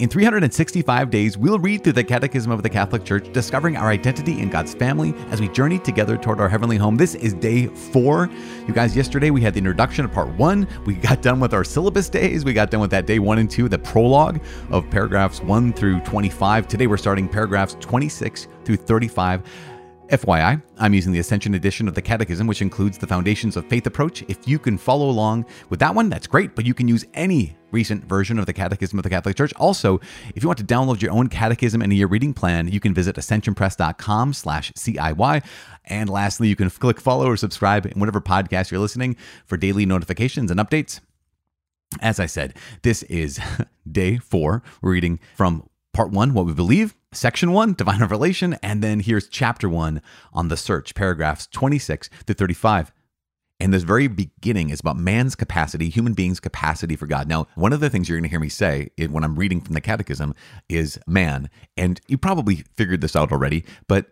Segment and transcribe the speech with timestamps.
[0.00, 4.40] In 365 days, we'll read through the Catechism of the Catholic Church, discovering our identity
[4.40, 6.96] in God's family as we journey together toward our heavenly home.
[6.96, 8.28] This is day four.
[8.66, 10.66] You guys, yesterday we had the introduction of part one.
[10.84, 12.44] We got done with our syllabus days.
[12.44, 16.00] We got done with that day one and two, the prologue of paragraphs one through
[16.00, 16.66] 25.
[16.66, 19.44] Today we're starting paragraphs 26 through 35.
[20.14, 23.84] FYI, I'm using the Ascension edition of the Catechism, which includes the Foundations of Faith
[23.86, 24.22] approach.
[24.28, 27.56] If you can follow along with that one, that's great, but you can use any
[27.72, 29.52] recent version of the Catechism of the Catholic Church.
[29.56, 30.00] Also,
[30.36, 32.94] if you want to download your own catechism and a year reading plan, you can
[32.94, 35.44] visit ascensionpress.com slash CIY.
[35.86, 39.84] And lastly, you can click follow or subscribe in whatever podcast you're listening for daily
[39.84, 41.00] notifications and updates.
[42.00, 43.40] As I said, this is
[43.90, 44.62] day four.
[44.80, 49.28] We're reading from part one, What We Believe, section one, Divine Revelation, and then here's
[49.28, 52.92] chapter one on the search, paragraphs 26 to 35.
[53.60, 57.28] And this very beginning is about man's capacity, human beings' capacity for God.
[57.28, 59.74] Now, one of the things you're going to hear me say when I'm reading from
[59.74, 60.34] the Catechism
[60.68, 61.48] is man.
[61.76, 64.06] And you probably figured this out already, but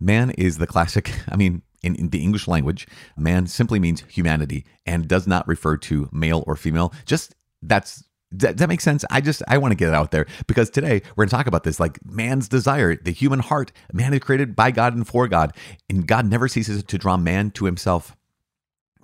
[0.00, 4.66] man is the classic, I mean, in, in, the English language, man simply means humanity
[4.84, 6.92] and does not refer to male or female.
[7.06, 9.04] Just that's that, that makes sense.
[9.10, 11.46] I just I want to get it out there because today we're going to talk
[11.46, 13.72] about this like man's desire, the human heart.
[13.92, 15.54] Man is created by God and for God,
[15.88, 18.16] and God never ceases to draw man to himself.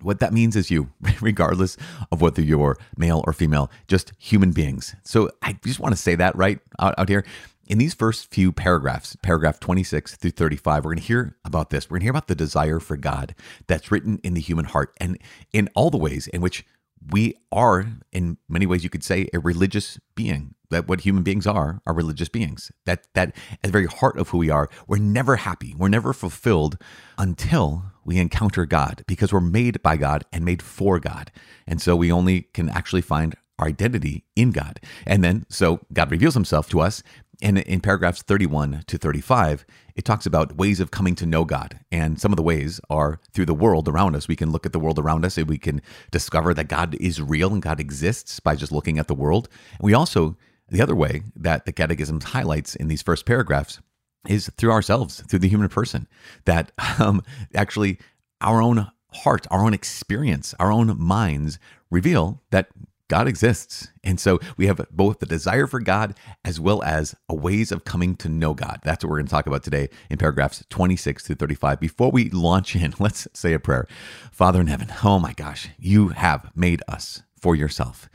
[0.00, 1.76] What that means is you, regardless
[2.12, 4.94] of whether you're male or female, just human beings.
[5.04, 7.24] So I just want to say that right out, out here.
[7.68, 11.90] In these first few paragraphs, paragraph 26 through 35, we're going to hear about this.
[11.90, 13.34] We're going to hear about the desire for God
[13.66, 15.18] that's written in the human heart and
[15.52, 16.64] in all the ways in which
[17.10, 20.54] we are, in many ways, you could say, a religious being.
[20.70, 22.72] That what human beings are are religious beings.
[22.86, 25.74] That that at the very heart of who we are, we're never happy.
[25.76, 26.76] We're never fulfilled
[27.16, 31.30] until we encounter God, because we're made by God and made for God.
[31.68, 34.80] And so we only can actually find our identity in God.
[35.06, 37.02] And then so God reveals himself to us
[37.42, 41.80] and in paragraphs 31 to 35, it talks about ways of coming to know God.
[41.92, 44.28] And some of the ways are through the world around us.
[44.28, 47.20] We can look at the world around us and we can discover that God is
[47.20, 49.48] real and God exists by just looking at the world.
[49.72, 50.36] And we also,
[50.68, 53.80] the other way that the Catechism highlights in these first paragraphs
[54.26, 56.08] is through ourselves, through the human person,
[56.46, 57.22] that um,
[57.54, 57.98] actually
[58.40, 61.58] our own heart, our own experience, our own minds
[61.90, 62.68] reveal that
[63.08, 63.88] God exists.
[64.02, 67.84] And so we have both the desire for God as well as a ways of
[67.84, 68.80] coming to know God.
[68.82, 71.78] That's what we're going to talk about today in paragraphs 26 through 35.
[71.78, 73.86] Before we launch in, let's say a prayer.
[74.32, 78.08] Father in heaven, oh my gosh, you have made us for yourself,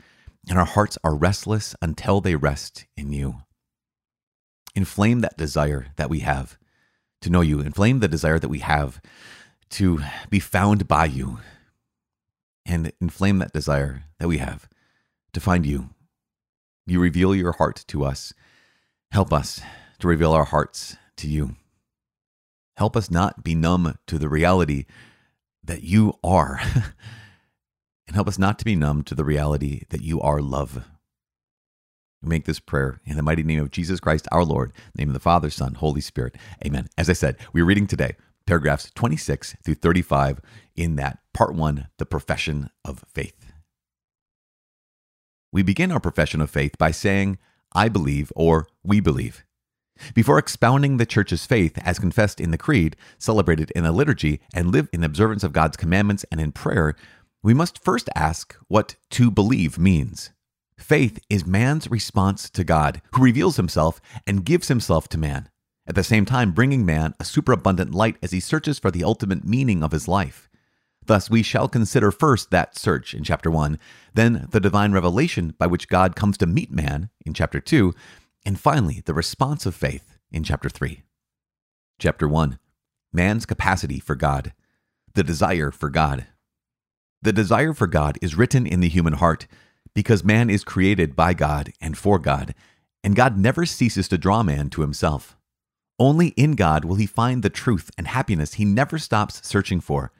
[0.48, 3.36] and our hearts are restless until they rest in you.
[4.74, 6.58] Inflame that desire that we have
[7.22, 9.00] to know you, inflame the desire that we have
[9.70, 11.38] to be found by you,
[12.66, 14.68] and inflame that desire that we have
[15.32, 15.90] to find you.
[16.86, 18.32] You reveal your heart to us.
[19.10, 19.60] Help us
[19.98, 21.56] to reveal our hearts to you.
[22.76, 24.86] Help us not be numb to the reality
[25.62, 26.60] that you are.
[28.06, 30.84] and help us not to be numb to the reality that you are love.
[32.22, 35.14] We make this prayer in the mighty name of Jesus Christ, our Lord, name of
[35.14, 36.36] the Father, Son, Holy Spirit.
[36.64, 36.88] Amen.
[36.96, 38.16] As I said, we're reading today
[38.46, 40.40] paragraphs 26 through 35
[40.74, 43.41] in that part one, the profession of faith.
[45.52, 47.38] We begin our profession of faith by saying,
[47.74, 49.44] I believe or we believe.
[50.14, 54.72] Before expounding the Church's faith as confessed in the Creed, celebrated in the liturgy, and
[54.72, 56.94] lived in observance of God's commandments and in prayer,
[57.42, 60.30] we must first ask what to believe means.
[60.78, 65.50] Faith is man's response to God, who reveals himself and gives himself to man,
[65.86, 69.44] at the same time bringing man a superabundant light as he searches for the ultimate
[69.44, 70.48] meaning of his life.
[71.12, 73.78] Thus, we shall consider first that search in chapter 1,
[74.14, 77.92] then the divine revelation by which God comes to meet man in chapter 2,
[78.46, 81.02] and finally the response of faith in chapter 3.
[81.98, 82.58] Chapter 1
[83.12, 84.54] Man's capacity for God,
[85.12, 86.28] the desire for God.
[87.20, 89.46] The desire for God is written in the human heart
[89.92, 92.54] because man is created by God and for God,
[93.04, 95.36] and God never ceases to draw man to himself.
[95.98, 100.10] Only in God will he find the truth and happiness he never stops searching for.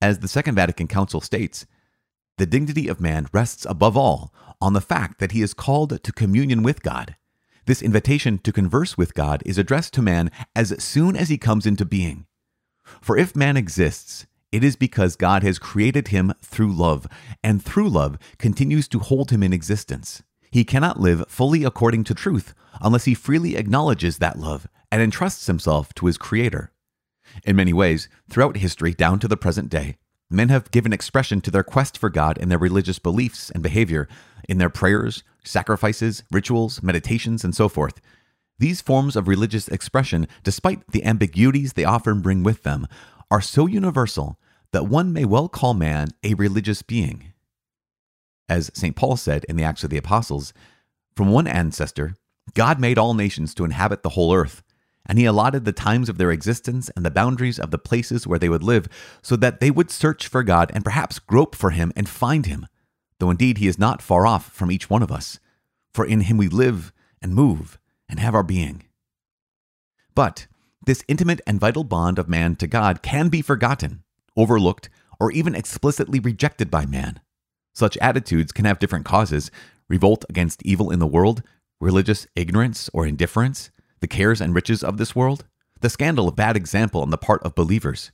[0.00, 1.66] As the Second Vatican Council states,
[2.36, 6.12] the dignity of man rests above all on the fact that he is called to
[6.12, 7.16] communion with God.
[7.66, 11.66] This invitation to converse with God is addressed to man as soon as he comes
[11.66, 12.26] into being.
[13.00, 17.06] For if man exists, it is because God has created him through love,
[17.42, 20.22] and through love continues to hold him in existence.
[20.50, 25.46] he cannot live fully according to truth unless he freely acknowledges that love and entrusts
[25.46, 26.72] himself to his Creator.
[27.44, 29.96] In many ways, throughout history down to the present day,
[30.30, 34.08] men have given expression to their quest for God in their religious beliefs and behavior,
[34.48, 38.00] in their prayers, sacrifices, rituals, meditations, and so forth.
[38.58, 42.86] These forms of religious expression, despite the ambiguities they often bring with them,
[43.30, 44.38] are so universal
[44.72, 47.32] that one may well call man a religious being.
[48.48, 48.96] As St.
[48.96, 50.52] Paul said in the Acts of the Apostles,
[51.14, 52.14] from one ancestor,
[52.54, 54.62] God made all nations to inhabit the whole earth,
[55.06, 58.38] and he allotted the times of their existence and the boundaries of the places where
[58.38, 58.88] they would live,
[59.22, 62.66] so that they would search for God and perhaps grope for him and find him,
[63.18, 65.38] though indeed he is not far off from each one of us,
[65.92, 66.92] for in him we live
[67.22, 67.78] and move
[68.08, 68.84] and have our being.
[70.14, 70.46] But
[70.84, 74.02] this intimate and vital bond of man to God can be forgotten,
[74.36, 74.88] overlooked,
[75.20, 77.20] or even explicitly rejected by man.
[77.74, 79.50] Such attitudes can have different causes
[79.88, 81.42] revolt against evil in the world,
[81.80, 85.44] religious ignorance or indifference, the cares and riches of this world,
[85.80, 88.10] the scandal of bad example on the part of believers,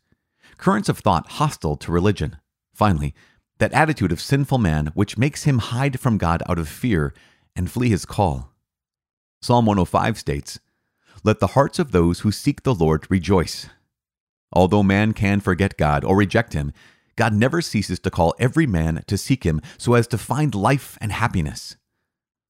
[0.58, 2.36] currents of thought hostile to religion.
[2.74, 3.14] Finally,
[3.58, 7.14] that attitude of sinful man which makes him hide from God out of fear
[7.54, 8.52] and flee his call.
[9.40, 10.58] Psalm 105 states,
[11.22, 13.68] Let the hearts of those who seek the Lord rejoice.
[14.52, 16.72] Although man can forget God or reject him,
[17.16, 20.98] God never ceases to call every man to seek him so as to find life
[21.00, 21.76] and happiness.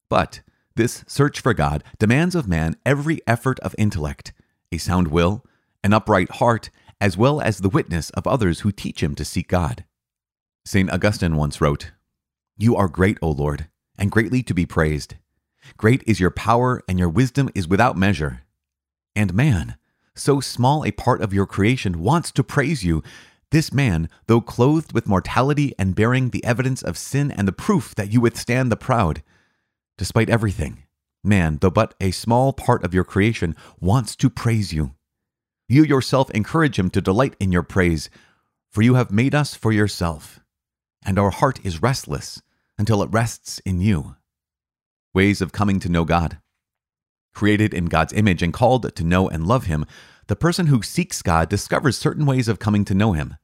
[0.09, 0.41] But
[0.75, 4.33] this search for God demands of man every effort of intellect,
[4.71, 5.45] a sound will,
[5.83, 6.69] an upright heart,
[6.99, 9.85] as well as the witness of others who teach him to seek God.
[10.65, 10.91] St.
[10.91, 11.91] Augustine once wrote,
[12.57, 13.67] You are great, O Lord,
[13.97, 15.15] and greatly to be praised.
[15.77, 18.41] Great is your power, and your wisdom is without measure.
[19.15, 19.77] And man,
[20.15, 23.03] so small a part of your creation, wants to praise you.
[23.51, 27.95] This man, though clothed with mortality and bearing the evidence of sin and the proof
[27.95, 29.21] that you withstand the proud,
[29.97, 30.83] Despite everything,
[31.23, 34.95] man, though but a small part of your creation, wants to praise you.
[35.67, 38.09] You yourself encourage him to delight in your praise,
[38.71, 40.41] for you have made us for yourself,
[41.05, 42.41] and our heart is restless
[42.77, 44.15] until it rests in you.
[45.13, 46.39] Ways of coming to know God.
[47.33, 49.85] Created in God's image and called to know and love Him,
[50.27, 53.35] the person who seeks God discovers certain ways of coming to know Him.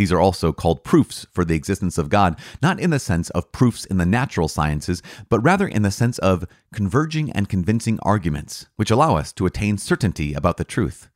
[0.00, 3.52] These are also called proofs for the existence of God, not in the sense of
[3.52, 8.64] proofs in the natural sciences, but rather in the sense of converging and convincing arguments,
[8.76, 11.10] which allow us to attain certainty about the truth.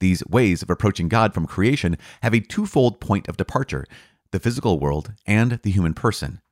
[0.00, 3.86] These ways of approaching God from creation have a twofold point of departure
[4.30, 6.42] the physical world and the human person.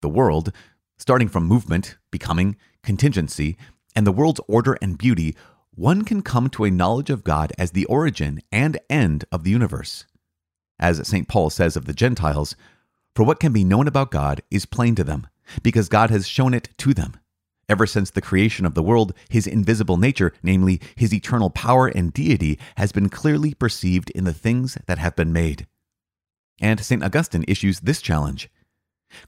[0.00, 0.50] The world,
[0.96, 3.58] starting from movement, becoming, contingency,
[3.94, 5.36] and the world's order and beauty,
[5.72, 9.50] one can come to a knowledge of God as the origin and end of the
[9.50, 10.06] universe
[10.80, 11.28] as St.
[11.28, 12.56] Paul says of the Gentiles,
[13.14, 15.28] For what can be known about God is plain to them,
[15.62, 17.16] because God has shown it to them.
[17.68, 22.12] Ever since the creation of the world, his invisible nature, namely his eternal power and
[22.12, 25.68] deity, has been clearly perceived in the things that have been made.
[26.60, 27.04] And St.
[27.04, 28.50] Augustine issues this challenge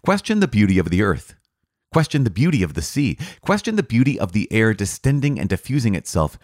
[0.05, 1.35] Question the beauty of the earth.
[1.93, 3.19] Question the beauty of the sea.
[3.43, 6.39] Question the beauty of the air distending and diffusing itself.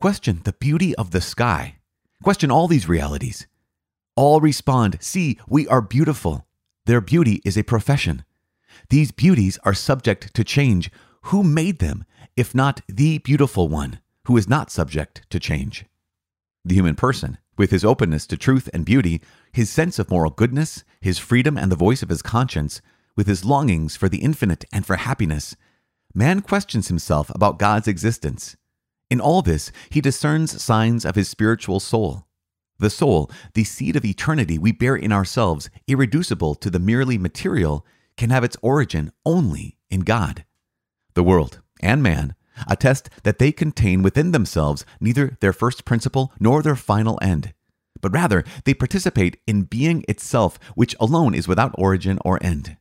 [0.00, 1.76] Question the beauty of the sky.
[2.22, 3.46] Question all these realities.
[4.16, 6.46] All respond, See, we are beautiful.
[6.86, 8.24] Their beauty is a profession.
[8.90, 10.90] These beauties are subject to change.
[11.28, 12.04] Who made them,
[12.36, 15.86] if not the beautiful one, who is not subject to change?
[16.64, 19.20] The human person, with his openness to truth and beauty,
[19.52, 22.80] his sense of moral goodness, his freedom and the voice of his conscience,
[23.16, 25.56] with his longings for the infinite and for happiness,
[26.14, 28.56] man questions himself about God's existence.
[29.10, 32.26] In all this, he discerns signs of his spiritual soul.
[32.78, 37.86] The soul, the seed of eternity we bear in ourselves, irreducible to the merely material,
[38.16, 40.44] can have its origin only in God.
[41.14, 42.34] The world and man
[42.68, 47.52] attest that they contain within themselves neither their first principle nor their final end,
[48.00, 52.76] but rather they participate in being itself, which alone is without origin or end.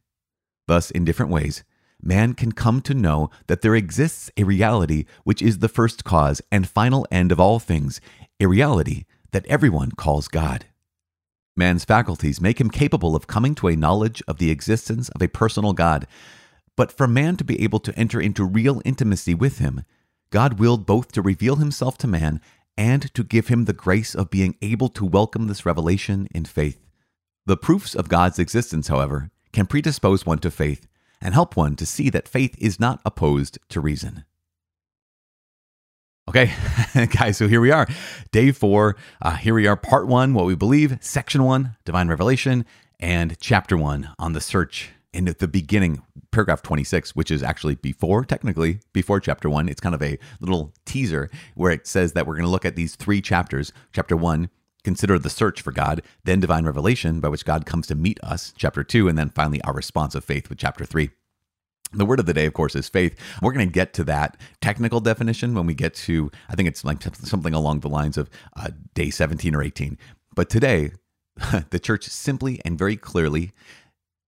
[0.67, 1.63] Thus, in different ways,
[2.01, 6.41] man can come to know that there exists a reality which is the first cause
[6.51, 8.01] and final end of all things,
[8.39, 10.65] a reality that everyone calls God.
[11.55, 15.27] Man's faculties make him capable of coming to a knowledge of the existence of a
[15.27, 16.07] personal God.
[16.75, 19.83] But for man to be able to enter into real intimacy with him,
[20.31, 22.41] God willed both to reveal himself to man
[22.75, 26.79] and to give him the grace of being able to welcome this revelation in faith.
[27.45, 30.87] The proofs of God's existence, however, can predispose one to faith
[31.21, 34.25] and help one to see that faith is not opposed to reason.
[36.29, 36.53] Okay,
[37.07, 37.85] guys, so here we are.
[38.31, 38.95] Day four.
[39.21, 42.65] Uh, here we are, part one, what we believe, section one, divine revelation,
[42.99, 44.91] and chapter one on the search.
[45.11, 46.01] In at the beginning,
[46.31, 49.69] paragraph 26, which is actually before, technically, before chapter one.
[49.69, 52.75] It's kind of a little teaser where it says that we're going to look at
[52.75, 53.71] these three chapters.
[53.91, 54.49] Chapter one,
[54.83, 58.53] consider the search for God, then divine revelation by which God comes to meet us,
[58.57, 61.11] chapter two, and then finally our response of faith with chapter three.
[61.93, 63.15] The word of the day, of course, is faith.
[63.41, 66.83] We're going to get to that technical definition when we get to, I think it's
[66.83, 69.97] like something along the lines of uh, day 17 or 18.
[70.35, 70.91] But today,
[71.69, 73.51] the church simply and very clearly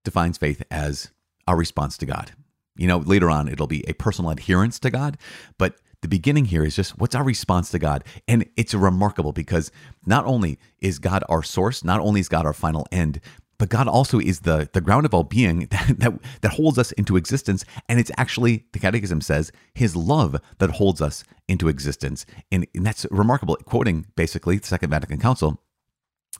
[0.04, 1.12] defines faith as
[1.48, 2.32] our response to God.
[2.76, 5.18] You know, later on, it'll be a personal adherence to God,
[5.58, 8.04] but the beginning here is just what's our response to God?
[8.28, 9.72] And it's remarkable because
[10.06, 13.22] not only is God our source, not only is God our final end,
[13.58, 16.92] but God also is the, the ground of all being that, that, that holds us
[16.94, 17.66] into existence.
[17.88, 22.26] And it's actually, the Catechism says, His love that holds us into existence.
[22.52, 23.56] And, and that's remarkable.
[23.66, 25.62] Quoting basically the Second Vatican Council,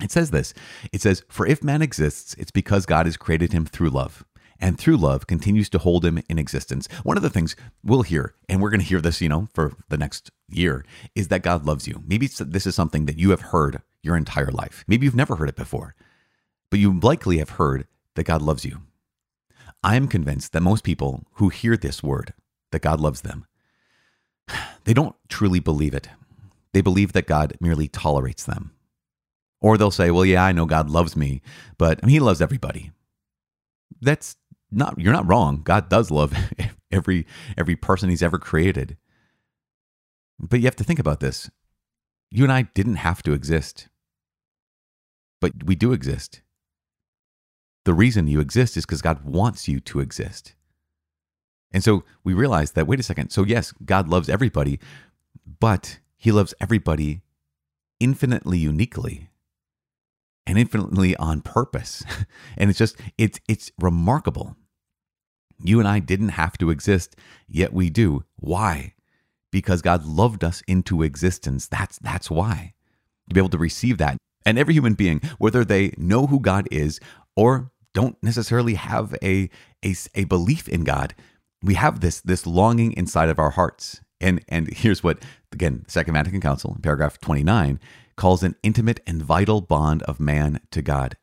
[0.02, 0.54] it says this
[0.92, 4.26] It says, For if man exists, it's because God has created him through love.
[4.58, 6.88] And through love continues to hold him in existence.
[7.04, 9.74] One of the things we'll hear, and we're going to hear this, you know, for
[9.90, 12.02] the next year, is that God loves you.
[12.08, 14.86] Maybe this is something that you have heard your entire life.
[14.88, 15.94] Maybe you've never heard it before
[16.70, 18.82] but you likely have heard that God loves you.
[19.84, 22.34] I am convinced that most people who hear this word,
[22.72, 23.46] that God loves them,
[24.86, 26.10] they don't truly believe it.
[26.74, 28.72] They believe that God merely tolerates them.
[29.62, 31.42] Or they'll say, well, yeah, I know God loves me,
[31.78, 32.92] but he loves everybody.
[34.02, 34.36] That's
[34.72, 35.62] not, you're not wrong.
[35.64, 36.34] God does love
[36.92, 37.26] every,
[37.58, 38.98] every person he's ever created.
[40.38, 41.50] But you have to think about this.
[42.30, 43.88] You and I didn't have to exist,
[45.40, 46.42] but we do exist.
[47.86, 50.54] The reason you exist is because God wants you to exist.
[51.72, 53.30] And so we realize that, wait a second.
[53.30, 54.80] So, yes, God loves everybody,
[55.60, 57.22] but he loves everybody
[58.00, 59.30] infinitely uniquely
[60.48, 62.04] and infinitely on purpose.
[62.58, 64.56] and it's just, it's, it's remarkable.
[65.64, 67.16] You and I didn't have to exist,
[67.48, 68.24] yet we do.
[68.36, 68.94] Why?
[69.52, 71.68] Because God loved us into existence.
[71.68, 72.74] That's, that's why.
[73.30, 74.18] To be able to receive that.
[74.46, 77.00] And every human being, whether they know who God is
[77.36, 79.50] or don't necessarily have a,
[79.84, 81.16] a, a belief in God.
[81.64, 84.02] We have this, this longing inside of our hearts.
[84.20, 87.80] And, and here's what, again, Second Vatican Council, in paragraph 29,
[88.18, 91.16] calls an intimate and vital bond of man to God.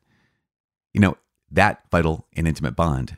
[0.93, 1.17] You know,
[1.51, 3.17] that vital and intimate bond,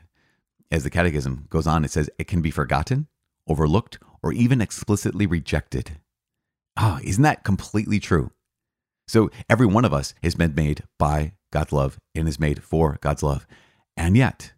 [0.70, 3.08] as the Catechism goes on, it says it can be forgotten,
[3.48, 5.98] overlooked, or even explicitly rejected.
[6.76, 8.32] Oh, isn't that completely true?
[9.08, 12.98] So every one of us has been made by God's love and is made for
[13.00, 13.46] God's love.
[13.96, 14.52] And yet,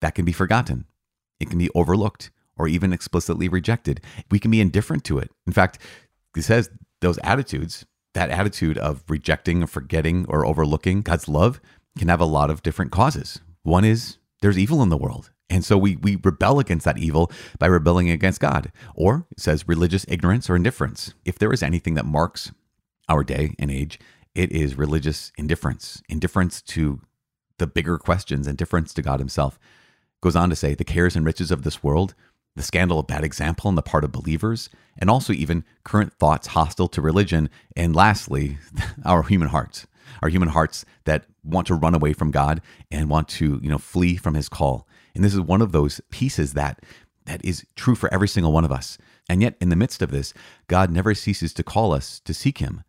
[0.00, 0.86] that can be forgotten.
[1.40, 4.00] It can be overlooked or even explicitly rejected.
[4.30, 5.30] We can be indifferent to it.
[5.46, 5.78] In fact,
[6.34, 11.60] he says those attitudes, that attitude of rejecting or forgetting or overlooking God's love
[11.96, 13.40] can have a lot of different causes.
[13.62, 15.30] One is there's evil in the world.
[15.50, 18.70] And so we, we rebel against that evil by rebelling against God.
[18.94, 21.14] Or it says religious ignorance or indifference.
[21.24, 22.52] If there is anything that marks
[23.08, 23.98] our day and age,
[24.34, 27.00] it is religious indifference, indifference to
[27.58, 29.58] the bigger questions, indifference to God Himself.
[30.20, 32.14] Goes on to say the cares and riches of this world,
[32.56, 36.48] the scandal of bad example on the part of believers, and also even current thoughts
[36.48, 37.50] hostile to religion.
[37.76, 38.58] And lastly,
[39.04, 39.86] our human hearts,
[40.22, 42.60] our human hearts that want to run away from God
[42.90, 44.86] and want to, you know, flee from His call.
[45.14, 46.84] And this is one of those pieces that
[47.26, 48.98] that is true for every single one of us.
[49.28, 50.32] And yet, in the midst of this,
[50.66, 52.82] God never ceases to call us to seek Him.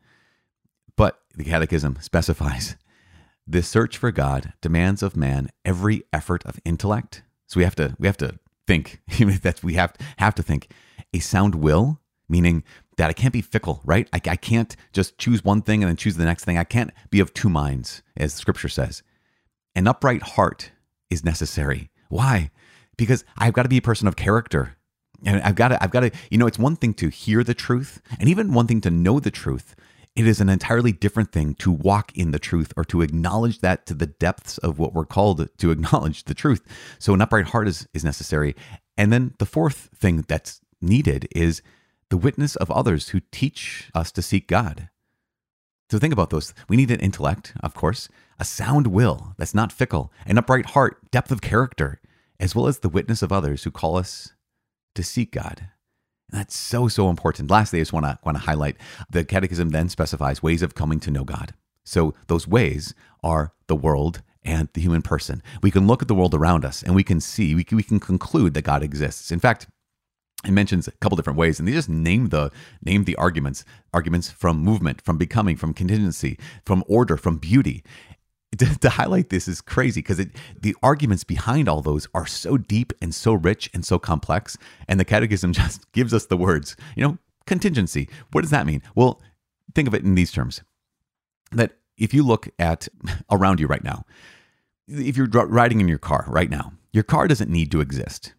[1.00, 2.75] But the Catechism specifies
[3.48, 7.24] this search for God demands of man every effort of intellect.
[7.48, 8.38] So we have to we have to
[8.68, 9.00] think
[9.44, 10.74] that we have have to think
[11.13, 12.65] a sound will, meaning
[12.98, 14.10] that I can't be fickle, right?
[14.12, 16.58] I, I can't just choose one thing and then choose the next thing.
[16.58, 19.01] I can't be of two minds, as Scripture says.
[19.75, 20.72] An upright heart
[21.10, 21.91] is necessary.
[22.10, 22.51] Why?
[22.98, 24.75] Because I've got to be a person of character.
[25.25, 27.53] And I've got to, I've got to, you know, it's one thing to hear the
[27.53, 29.75] truth and even one thing to know the truth,
[30.20, 33.86] it is an entirely different thing to walk in the truth or to acknowledge that
[33.86, 36.62] to the depths of what we're called to acknowledge the truth.
[37.00, 38.56] So an upright heart is, is necessary.
[38.98, 41.62] And then the fourth thing that's needed is
[42.10, 44.90] the witness of others who teach us to seek God.
[45.90, 46.54] So think about those.
[46.68, 48.10] We need an intellect, of course,
[48.40, 52.02] a sound will that's not fickle, an upright heart, depth of character,
[52.40, 54.34] as well as the witness of others who call us
[54.96, 55.70] to seek God.
[56.31, 57.50] That's so, so important.
[57.50, 58.77] Lastly, I just want to want to highlight
[59.09, 61.53] the Catechism then specifies ways of coming to know God.
[61.83, 62.93] So those ways
[63.24, 65.41] are the world and the human person.
[65.62, 67.83] We can look at the world around us and we can see, we can, we
[67.83, 69.31] can conclude that God exists.
[69.31, 69.67] In fact,
[70.45, 72.50] it mentions a couple different ways and they just name the
[72.81, 77.83] name the arguments arguments from movement from becoming from contingency from order from beauty
[78.58, 80.25] to, to highlight this is crazy because
[80.60, 84.58] the arguments behind all those are so deep and so rich and so complex.
[84.88, 88.10] And the Catechism just gives us the words, you know, contingency.
[88.32, 88.82] What does that mean?
[88.96, 89.22] Well,
[89.74, 90.62] think of it in these terms
[91.51, 92.88] that if you look at
[93.32, 94.06] around you right now,
[94.88, 98.34] if you're riding in your car right now, your car doesn't need to exist.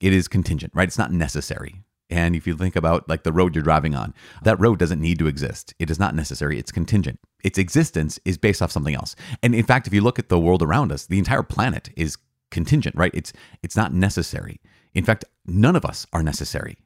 [0.00, 0.88] It is contingent, right?
[0.88, 1.83] It's not necessary.
[2.10, 5.18] And if you think about like the road you're driving on, that road doesn't need
[5.18, 5.74] to exist.
[5.78, 6.58] It is not necessary.
[6.58, 7.18] It's contingent.
[7.42, 9.16] Its existence is based off something else.
[9.42, 12.18] And in fact, if you look at the world around us, the entire planet is
[12.50, 13.10] contingent, right?
[13.14, 13.32] It's
[13.62, 14.60] it's not necessary.
[14.94, 16.76] In fact, none of us are necessary.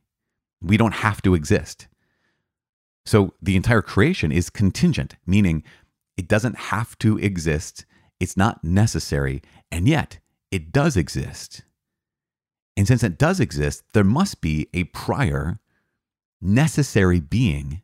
[0.62, 1.88] We don't have to exist.
[3.04, 5.62] So the entire creation is contingent, meaning
[6.16, 7.84] it doesn't have to exist.
[8.20, 10.18] It's not necessary, and yet
[10.50, 11.62] it does exist.
[12.78, 15.58] And since it does exist, there must be a prior
[16.40, 17.82] necessary being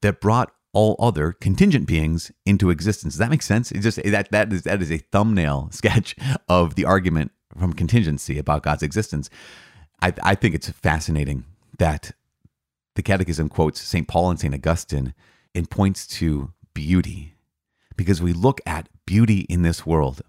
[0.00, 3.12] that brought all other contingent beings into existence.
[3.12, 3.70] Does that make sense?
[3.70, 6.16] It's just that that is that is a thumbnail sketch
[6.48, 9.28] of the argument from contingency about God's existence.
[10.00, 11.44] I, I think it's fascinating
[11.78, 12.12] that
[12.94, 14.08] the Catechism quotes St.
[14.08, 14.54] Paul and St.
[14.54, 15.12] Augustine
[15.54, 17.34] and points to beauty
[17.94, 20.22] because we look at beauty in this world.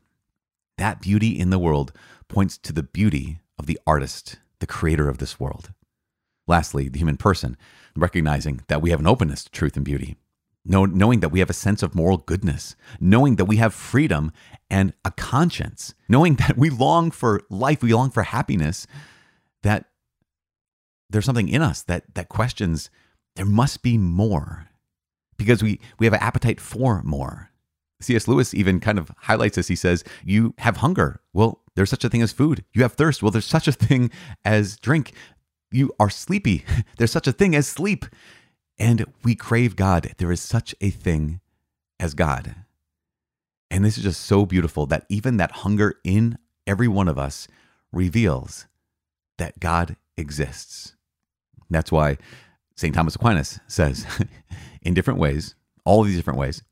[0.77, 1.93] That beauty in the world
[2.27, 5.71] points to the beauty of the artist, the creator of this world.
[6.47, 7.55] Lastly, the human person,
[7.95, 10.15] recognizing that we have an openness to truth and beauty,
[10.65, 14.31] knowing that we have a sense of moral goodness, knowing that we have freedom
[14.71, 18.87] and a conscience, knowing that we long for life, we long for happiness,
[19.61, 19.85] that
[21.07, 22.89] there's something in us that, that questions
[23.35, 24.69] there must be more
[25.37, 27.50] because we, we have an appetite for more.
[28.01, 28.27] C.S.
[28.27, 29.67] Lewis even kind of highlights this.
[29.67, 31.21] He says, You have hunger.
[31.33, 32.63] Well, there's such a thing as food.
[32.73, 33.21] You have thirst.
[33.21, 34.11] Well, there's such a thing
[34.43, 35.13] as drink.
[35.71, 36.65] You are sleepy.
[36.97, 38.05] There's such a thing as sleep.
[38.77, 40.13] And we crave God.
[40.17, 41.39] There is such a thing
[41.97, 42.55] as God.
[43.69, 47.47] And this is just so beautiful that even that hunger in every one of us
[47.93, 48.67] reveals
[49.37, 50.95] that God exists.
[51.69, 52.17] That's why
[52.75, 52.93] St.
[52.93, 54.05] Thomas Aquinas says,
[54.81, 56.63] in different ways, all these different ways,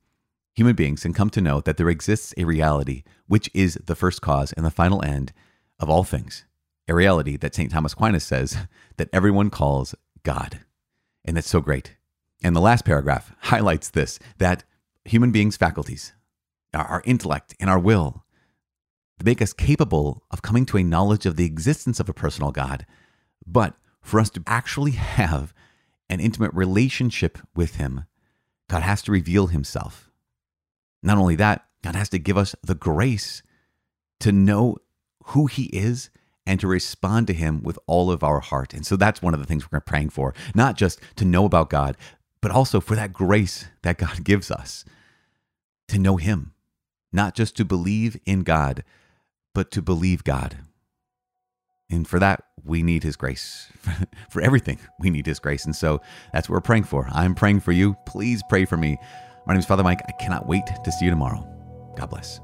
[0.60, 4.20] human beings can come to know that there exists a reality which is the first
[4.20, 5.32] cause and the final end
[5.78, 6.44] of all things.
[6.86, 7.70] A reality that St.
[7.70, 8.58] Thomas Aquinas says
[8.98, 10.60] that everyone calls God.
[11.24, 11.96] And that's so great.
[12.42, 14.64] And the last paragraph highlights this that
[15.06, 16.12] human beings' faculties,
[16.74, 18.26] our intellect, and our will
[19.24, 22.84] make us capable of coming to a knowledge of the existence of a personal God.
[23.46, 25.54] But for us to actually have
[26.10, 28.04] an intimate relationship with Him,
[28.68, 30.09] God has to reveal Himself.
[31.02, 33.42] Not only that, God has to give us the grace
[34.20, 34.76] to know
[35.26, 36.10] who He is
[36.46, 38.74] and to respond to Him with all of our heart.
[38.74, 41.70] And so that's one of the things we're praying for, not just to know about
[41.70, 41.96] God,
[42.40, 44.84] but also for that grace that God gives us
[45.88, 46.52] to know Him,
[47.12, 48.84] not just to believe in God,
[49.54, 50.58] but to believe God.
[51.90, 53.68] And for that, we need His grace.
[54.30, 55.64] for everything, we need His grace.
[55.64, 56.00] And so
[56.32, 57.08] that's what we're praying for.
[57.12, 57.96] I'm praying for you.
[58.06, 58.98] Please pray for me.
[59.46, 60.02] My name is Father Mike.
[60.08, 61.46] I cannot wait to see you tomorrow.
[61.96, 62.40] God bless.